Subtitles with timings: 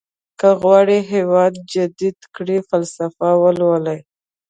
[0.39, 3.99] که غواړئ هېواد جديد کړئ فلسفه ولولئ.